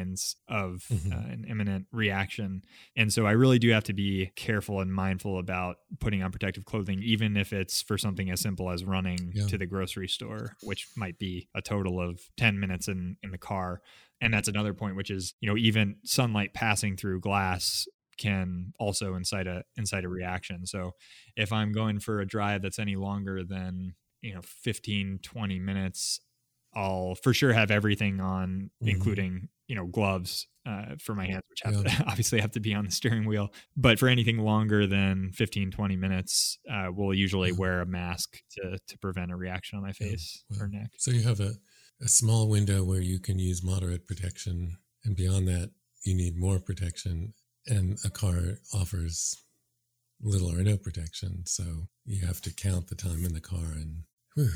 [0.49, 1.13] of mm-hmm.
[1.13, 2.63] uh, an imminent reaction.
[2.97, 6.65] And so I really do have to be careful and mindful about putting on protective
[6.65, 9.47] clothing, even if it's for something as simple as running yeah.
[9.47, 13.39] to the grocery store, which might be a total of 10 minutes in, in the
[13.39, 13.83] car
[14.23, 19.15] and that's another point which is you know even sunlight passing through glass can also
[19.15, 20.93] incite a incite a reaction so
[21.37, 26.21] if i'm going for a drive that's any longer than you know 15 20 minutes
[26.75, 28.89] i'll for sure have everything on mm-hmm.
[28.89, 31.83] including you know gloves uh, for my hands which have yeah.
[31.97, 35.71] to obviously have to be on the steering wheel but for anything longer than 15
[35.71, 37.57] 20 minutes uh, we'll usually yeah.
[37.59, 40.63] wear a mask to to prevent a reaction on my face yeah.
[40.63, 41.53] or neck so you have a
[42.03, 45.71] a small window where you can use moderate protection, and beyond that,
[46.05, 47.33] you need more protection.
[47.67, 49.37] And a car offers
[50.21, 54.03] little or no protection, so you have to count the time in the car, and
[54.35, 54.51] whew,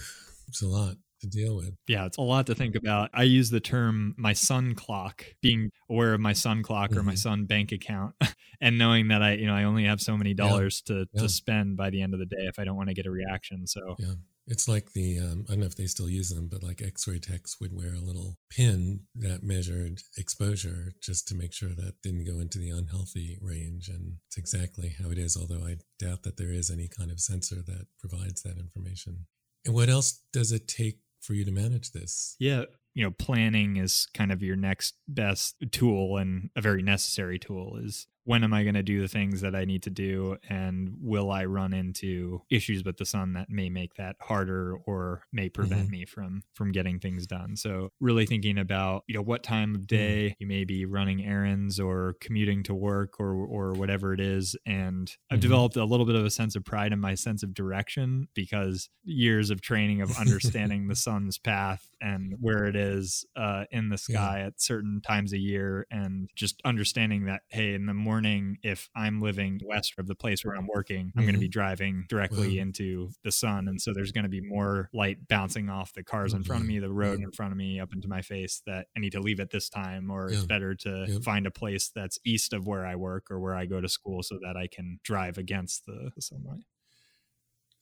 [0.49, 0.97] it's a lot
[1.31, 1.75] to deal with.
[1.87, 3.11] Yeah, it's a lot to think about.
[3.13, 7.01] I use the term my sun clock, being aware of my sun clock mm-hmm.
[7.01, 7.17] or my mm-hmm.
[7.17, 8.15] sun bank account
[8.61, 10.95] and knowing that I, you know, I only have so many dollars yeah.
[10.95, 11.23] to yeah.
[11.23, 13.11] to spend by the end of the day if I don't want to get a
[13.11, 13.67] reaction.
[13.67, 14.15] So yeah.
[14.49, 17.09] It's like the, um, I don't know if they still use them, but like x
[17.09, 22.01] ray techs would wear a little pin that measured exposure just to make sure that
[22.03, 23.89] didn't go into the unhealthy range.
[23.89, 27.19] And it's exactly how it is, although I doubt that there is any kind of
[27.19, 29.27] sensor that provides that information.
[29.65, 32.37] And what else does it take for you to manage this?
[32.39, 32.65] Yeah.
[32.97, 37.77] You know, planning is kind of your next best tool and a very necessary tool
[37.77, 40.37] is when am I going to do the things that I need to do?
[40.49, 45.23] And will I run into issues with the sun that may make that harder or
[45.33, 45.93] may prevent mm-hmm.
[45.93, 47.55] me from from getting things done?
[47.57, 49.97] So really thinking about, you know, what time of mm-hmm.
[49.97, 50.35] day mm-hmm.
[50.41, 54.57] you may be running errands or commuting to work or or whatever it is.
[54.67, 55.43] And I've mm-hmm.
[55.43, 58.91] developed a little bit of a sense of pride in my sense of direction because
[59.05, 63.99] years of training of understanding the sun's path and where it is uh, in the
[63.99, 64.47] sky yeah.
[64.47, 69.21] at certain times a year and just understanding that, hey, in the morning if I'm
[69.21, 71.23] living west of the place where I'm working, I'm mm-hmm.
[71.23, 73.69] going to be driving directly into the sun.
[73.69, 76.69] And so there's going to be more light bouncing off the cars in front of
[76.69, 79.21] me, the road in front of me, up into my face that I need to
[79.21, 80.37] leave at this time, or yeah.
[80.37, 81.23] it's better to yep.
[81.23, 84.23] find a place that's east of where I work or where I go to school
[84.23, 86.65] so that I can drive against the, the sunlight.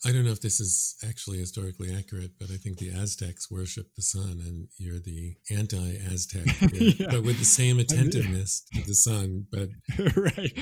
[0.07, 3.87] I don't know if this is actually historically accurate, but I think the Aztecs worship
[3.97, 7.07] the sun, and you're the anti-Aztec, yeah.
[7.11, 9.47] but with the same attentiveness to the sun.
[9.51, 9.71] But
[10.17, 10.53] right,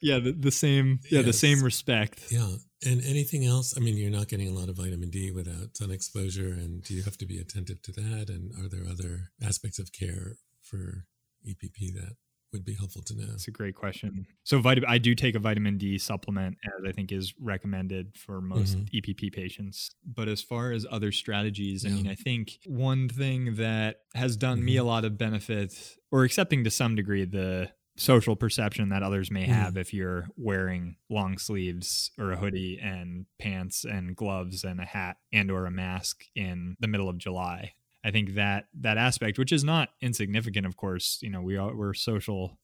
[0.00, 1.26] yeah, the, the same, yeah, yes.
[1.26, 2.24] the same respect.
[2.30, 3.74] Yeah, and anything else?
[3.76, 6.94] I mean, you're not getting a lot of vitamin D without sun exposure, and do
[6.94, 8.28] you have to be attentive to that?
[8.28, 11.04] And are there other aspects of care for
[11.46, 12.16] EPP that
[12.52, 13.26] would be helpful to know?
[13.26, 14.26] That's a great question.
[14.44, 18.40] So, vitamin, I do take a vitamin D supplement, as I think is recommended for
[18.40, 18.96] most mm-hmm.
[18.96, 19.90] EPP patients.
[20.04, 21.90] But as far as other strategies, yeah.
[21.90, 24.66] I mean, I think one thing that has done mm-hmm.
[24.66, 29.30] me a lot of benefit, or accepting to some degree the social perception that others
[29.30, 29.78] may have mm.
[29.78, 35.16] if you're wearing long sleeves or a hoodie and pants and gloves and a hat
[35.32, 37.72] and or a mask in the middle of July.
[38.08, 41.76] I think that that aspect, which is not insignificant, of course, you know, we are
[41.76, 42.58] we're social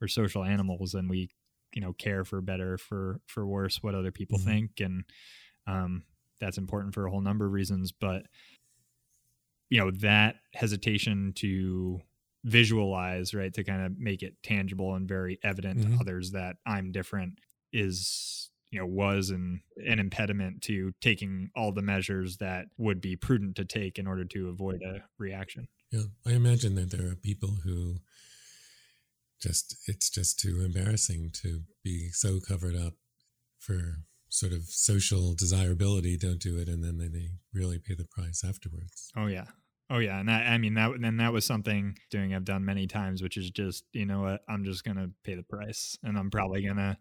[0.00, 1.30] we're social animals and we
[1.74, 4.48] you know care for better for for worse what other people mm-hmm.
[4.48, 5.04] think and
[5.66, 6.02] um,
[6.40, 8.24] that's important for a whole number of reasons but
[9.68, 12.00] you know that hesitation to
[12.44, 15.94] visualize right to kind of make it tangible and very evident mm-hmm.
[15.94, 17.34] to others that i'm different
[17.72, 23.16] is you know was an an impediment to taking all the measures that would be
[23.16, 25.68] prudent to take in order to avoid a reaction.
[25.90, 27.96] Yeah i imagine that there are people who
[29.40, 32.94] just it's just too embarrassing to be so covered up
[33.58, 38.04] for sort of social desirability don't do it and then they, they really pay the
[38.04, 39.10] price afterwards.
[39.16, 39.46] Oh yeah
[39.90, 40.92] Oh yeah, and I, I mean that.
[40.92, 44.42] And that was something doing I've done many times, which is just you know what
[44.48, 46.96] I'm just gonna pay the price, and I'm probably gonna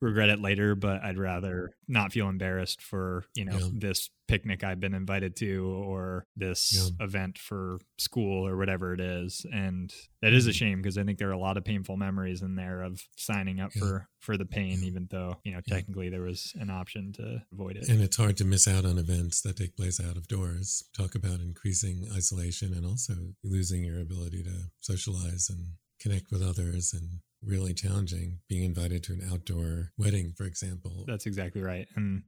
[0.00, 3.68] regret it later, but I'd rather not feel embarrassed for, you know, yeah.
[3.72, 7.04] this picnic I've been invited to or this yeah.
[7.04, 9.44] event for school or whatever it is.
[9.52, 10.54] And that is a mm-hmm.
[10.54, 13.58] shame because I think there are a lot of painful memories in there of signing
[13.58, 13.80] up yeah.
[13.80, 17.76] for for the pain, even though, you know, technically there was an option to avoid
[17.76, 17.88] it.
[17.88, 20.82] And it's hard to miss out on events that take place out of doors.
[20.96, 26.92] Talk about increasing isolation and also losing your ability to socialize and connect with others
[26.92, 31.04] and really challenging being invited to an outdoor wedding, for example.
[31.06, 31.86] That's exactly right.
[31.94, 32.22] And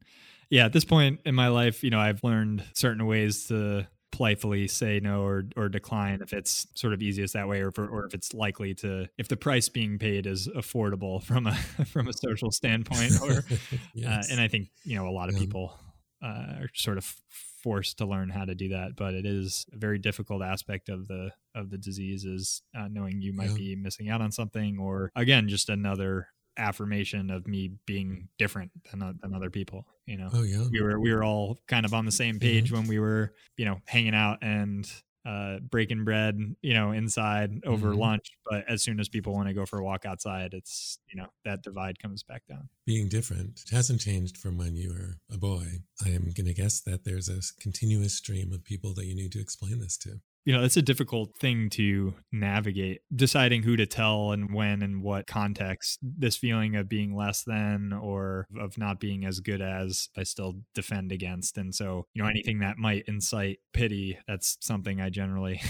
[0.50, 4.66] yeah, at this point in my life, you know, I've learned certain ways to politely
[4.66, 8.04] say no or or decline if it's sort of easiest that way or for, or
[8.06, 11.54] if it's likely to if the price being paid is affordable from a
[11.86, 13.56] from a social standpoint or uh,
[13.94, 14.28] yes.
[14.28, 15.40] uh, and I think you know a lot of yeah.
[15.40, 15.78] people
[16.22, 17.14] uh, are sort of
[17.62, 21.08] forced to learn how to do that but it is a very difficult aspect of
[21.08, 23.56] the of the disease is uh, knowing you might yeah.
[23.56, 29.02] be missing out on something or again just another affirmation of me being different than,
[29.02, 31.94] uh, than other people you know oh yeah we were we were all kind of
[31.94, 32.76] on the same page mm-hmm.
[32.76, 34.90] when we were you know hanging out and
[35.26, 38.00] uh, breaking bread, you know, inside over mm-hmm.
[38.00, 38.30] lunch.
[38.48, 41.28] But as soon as people want to go for a walk outside, it's, you know,
[41.44, 42.68] that divide comes back down.
[42.86, 45.66] Being different hasn't changed from when you were a boy.
[46.04, 49.32] I am going to guess that there's a continuous stream of people that you need
[49.32, 53.86] to explain this to you know, it's a difficult thing to navigate, deciding who to
[53.86, 55.98] tell and when and what context.
[56.02, 60.60] This feeling of being less than or of not being as good as I still
[60.74, 61.58] defend against.
[61.58, 65.60] And so, you know, anything that might incite pity, that's something I generally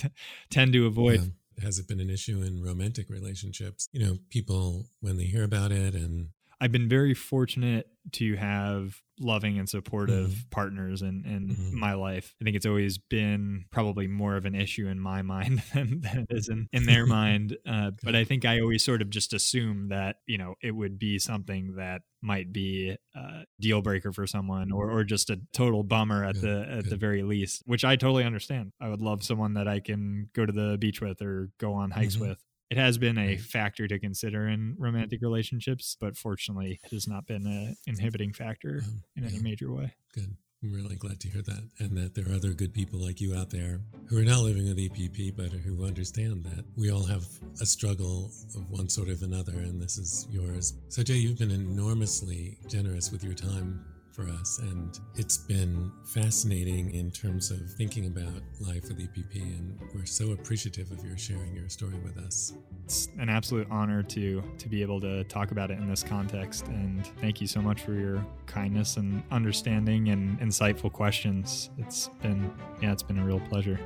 [0.50, 1.20] tend to avoid.
[1.20, 1.64] Yeah.
[1.64, 3.88] Has it been an issue in romantic relationships?
[3.92, 6.28] You know, people, when they hear about it and
[6.60, 10.48] I've been very fortunate to have loving and supportive mm-hmm.
[10.50, 11.78] partners in, in mm-hmm.
[11.78, 12.34] my life.
[12.40, 16.20] I think it's always been probably more of an issue in my mind than, than
[16.20, 17.56] it is in, in their mind.
[17.66, 20.98] Uh, but I think I always sort of just assume that, you know, it would
[20.98, 25.82] be something that might be a deal breaker for someone or, or just a total
[25.82, 28.72] bummer at the at the very least, which I totally understand.
[28.80, 31.90] I would love someone that I can go to the beach with or go on
[31.90, 32.28] hikes mm-hmm.
[32.28, 37.08] with it has been a factor to consider in romantic relationships, but fortunately, it has
[37.08, 39.30] not been an inhibiting factor um, in yeah.
[39.30, 39.92] any major way.
[40.14, 40.36] Good.
[40.62, 43.34] I'm really glad to hear that, and that there are other good people like you
[43.34, 47.24] out there who are not living with EPP, but who understand that we all have
[47.62, 50.74] a struggle of one sort of another, and this is yours.
[50.88, 54.58] So, Jay, you've been enormously generous with your time for us.
[54.58, 59.36] And it's been fascinating in terms of thinking about life with EPP.
[59.36, 62.52] And we're so appreciative of your sharing your story with us.
[62.84, 66.66] It's an absolute honor to to be able to talk about it in this context.
[66.66, 71.70] And thank you so much for your kindness and understanding and insightful questions.
[71.78, 72.52] It's been
[72.82, 73.78] yeah, it's been a real pleasure.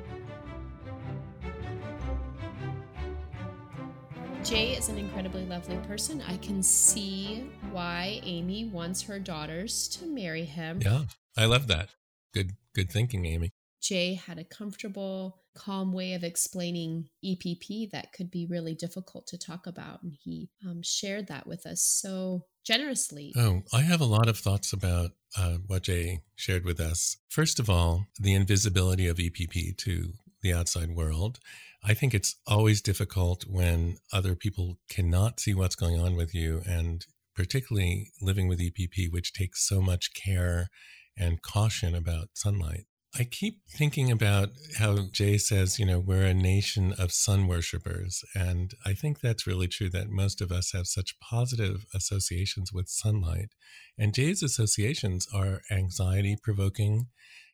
[4.45, 6.23] Jay is an incredibly lovely person.
[6.29, 10.81] I can see why Amy wants her daughters to marry him.
[10.85, 11.89] Yeah, I love that.
[12.35, 13.49] Good, good thinking, Amy.
[13.81, 19.39] Jay had a comfortable, calm way of explaining EPP that could be really difficult to
[19.39, 20.03] talk about.
[20.03, 23.33] And he um, shared that with us so generously.
[23.39, 27.17] Oh, I have a lot of thoughts about uh, what Jay shared with us.
[27.31, 31.41] First of all, the invisibility of EPP to the outside world.
[31.87, 36.63] I think it's always difficult when other people cannot see what's going on with you,
[36.67, 37.05] and
[37.37, 40.69] particularly living with EPP, which takes so much care
[41.17, 42.87] and caution about sunlight.
[43.17, 48.25] I keep thinking about how Jay says, you know, we're a nation of sun worshippers.
[48.35, 52.89] And I think that's really true that most of us have such positive associations with
[52.89, 53.51] sunlight.
[53.97, 57.07] And Jay's associations are anxiety provoking,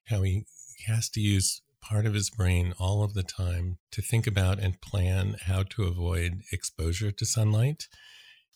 [0.06, 0.46] how he
[0.86, 1.60] has to use
[1.90, 5.82] part of his brain all of the time to think about and plan how to
[5.82, 7.88] avoid exposure to sunlight.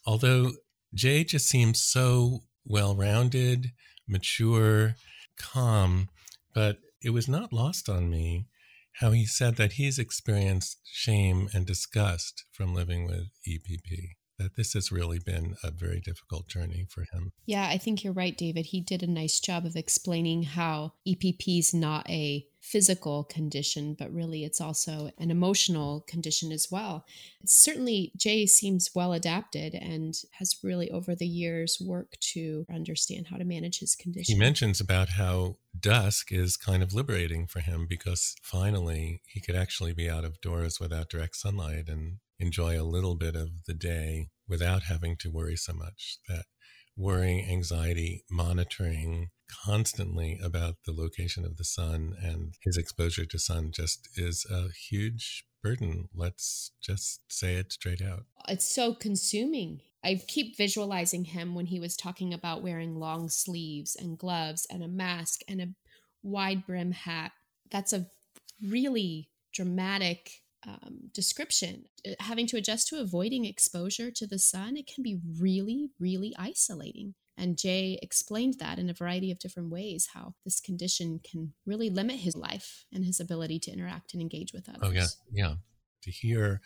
[0.07, 0.53] Although
[0.95, 3.73] Jay just seems so well rounded,
[4.07, 4.95] mature,
[5.37, 6.09] calm,
[6.55, 8.47] but it was not lost on me
[9.01, 14.73] how he said that he's experienced shame and disgust from living with EPP that this
[14.73, 17.33] has really been a very difficult journey for him.
[17.47, 18.67] Yeah, I think you're right, David.
[18.67, 24.11] He did a nice job of explaining how EPP is not a physical condition, but
[24.11, 27.05] really it's also an emotional condition as well.
[27.45, 33.37] Certainly, Jay seems well adapted and has really over the years worked to understand how
[33.37, 34.35] to manage his condition.
[34.35, 39.57] He mentions about how dusk is kind of liberating for him because finally he could
[39.57, 43.75] actually be out of doors without direct sunlight and enjoy a little bit of the
[43.75, 46.19] day without having to worry so much.
[46.29, 46.45] That
[46.97, 49.31] worrying, anxiety, monitoring
[49.65, 54.69] constantly about the location of the sun and his exposure to sun just is a
[54.89, 56.09] huge burden.
[56.15, 58.25] Let's just say it straight out.
[58.49, 59.81] It's so consuming.
[60.05, 64.83] I keep visualizing him when he was talking about wearing long sleeves and gloves and
[64.83, 65.69] a mask and a
[66.23, 67.33] wide brim hat.
[67.71, 68.07] That's a
[68.63, 74.87] really dramatic um, description, uh, having to adjust to avoiding exposure to the sun, it
[74.93, 77.15] can be really, really isolating.
[77.37, 81.91] And Jay explained that in a variety of different ways how this condition can really
[81.91, 84.81] limit his life and his ability to interact and engage with others.
[84.83, 85.07] Oh, yeah.
[85.33, 85.55] Yeah.
[86.03, 86.61] To hear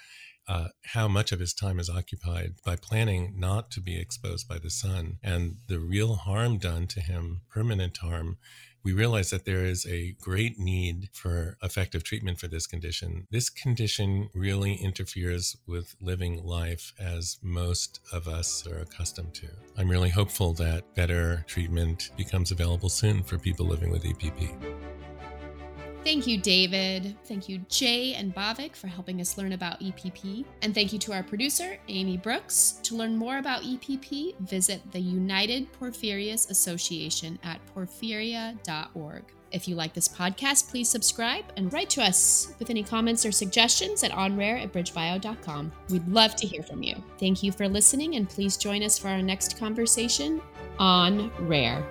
[0.49, 4.59] uh, how much of his time is occupied by planning not to be exposed by
[4.59, 8.39] the sun and the real harm done to him, permanent harm,
[8.85, 13.27] we realize that there is a great need for effective treatment for this condition.
[13.31, 19.49] This condition really interferes with living life as most of us are accustomed to.
[19.77, 24.57] I'm really hopeful that better treatment becomes available soon for people living with EPP.
[26.05, 27.17] Thank you, David.
[27.25, 30.45] Thank you, Jay and Bhavik, for helping us learn about EPP.
[30.63, 32.81] And thank you to our producer, Amy Brooks.
[32.85, 39.25] To learn more about EPP, visit the United Porphyrias Association at porphyria.org.
[39.51, 43.33] If you like this podcast, please subscribe and write to us with any comments or
[43.33, 45.73] suggestions at onrare at bridgebio.com.
[45.89, 47.03] We'd love to hear from you.
[47.19, 50.43] Thank you for listening, and please join us for our next conversation
[50.79, 51.83] on Rare.